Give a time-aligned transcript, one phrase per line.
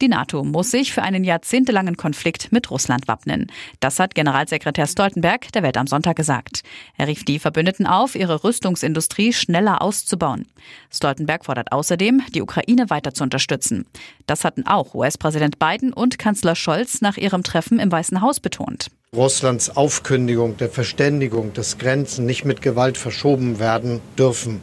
[0.00, 3.52] Die NATO muss sich für einen jahrzehntelangen Konflikt mit Russland wappnen.
[3.80, 6.62] Das hat Generalsekretär Stoltenberg der Welt am Sonntag gesagt.
[6.96, 10.46] Er rief die Verbündeten auf, ihre Rüstungsindustrie schneller auszubauen.
[10.90, 13.84] Stoltenberg fordert außerdem, die Ukraine weiter zu unterstützen.
[14.26, 18.90] Das hatten auch US-Präsident Biden und Kanzler Scholz nach ihrem Treffen im Weißen Haus betont.
[19.14, 24.62] Russlands Aufkündigung der Verständigung, dass Grenzen nicht mit Gewalt verschoben werden dürfen,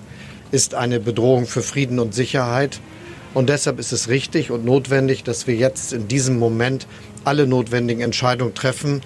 [0.52, 2.80] ist eine Bedrohung für Frieden und Sicherheit.
[3.34, 6.88] Und deshalb ist es richtig und notwendig, dass wir jetzt in diesem Moment
[7.24, 9.02] alle notwendigen Entscheidungen treffen,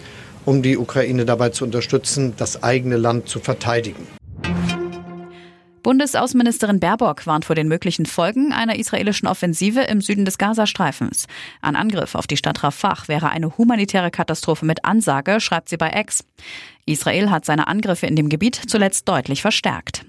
[0.45, 4.07] um die Ukraine dabei zu unterstützen, das eigene Land zu verteidigen.
[5.83, 11.25] Bundesaußenministerin Baerbock warnt vor den möglichen Folgen einer israelischen Offensive im Süden des Gazastreifens.
[11.61, 15.91] Ein Angriff auf die Stadt Rafah wäre eine humanitäre Katastrophe mit Ansage, schreibt sie bei
[15.99, 16.23] X.
[16.85, 20.05] Israel hat seine Angriffe in dem Gebiet zuletzt deutlich verstärkt.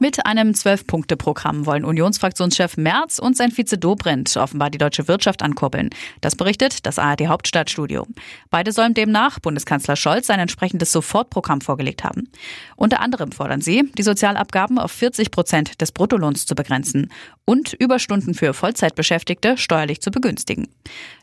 [0.00, 5.90] Mit einem Zwölf-Punkte-Programm wollen Unionsfraktionschef Merz und sein Vize Dobrindt offenbar die deutsche Wirtschaft ankurbeln.
[6.20, 8.06] Das berichtet das ARD Hauptstadtstudio.
[8.48, 12.28] Beide sollen demnach Bundeskanzler Scholz ein entsprechendes Sofortprogramm vorgelegt haben.
[12.76, 17.10] Unter anderem fordern sie, die Sozialabgaben auf 40 Prozent des Bruttolohns zu begrenzen
[17.44, 20.68] und Überstunden für Vollzeitbeschäftigte steuerlich zu begünstigen.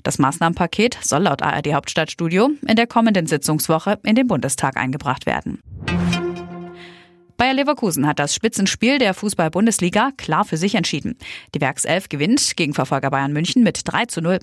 [0.04, 5.62] Das Maßnahmenpaket soll laut ARD Hauptstadtstudio in der kommenden Sitzungswoche in den Bundestag eingebracht werden.
[7.38, 11.18] Bayer Leverkusen hat das Spitzenspiel der Fußball-Bundesliga klar für sich entschieden.
[11.54, 14.40] Die Werkself gewinnt gegen Verfolger Bayern München mit 3 zu 0.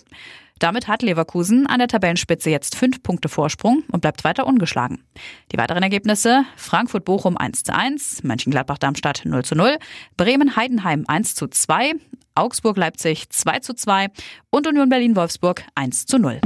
[0.59, 5.03] Damit hat Leverkusen an der Tabellenspitze jetzt fünf Punkte Vorsprung und bleibt weiter ungeschlagen.
[5.51, 9.79] Die weiteren Ergebnisse Frankfurt-Bochum 1 zu 1, Mönchengladbach-Darmstadt 0 zu 0,
[10.19, 11.95] Bremen-Heidenheim 1 zu 2,
[12.35, 14.09] Augsburg-Leipzig 2 zu 2
[14.51, 16.41] und Union Berlin-Wolfsburg 1 zu 0.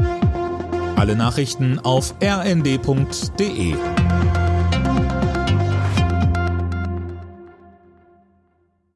[0.97, 3.75] Alle Nachrichten auf rnd.de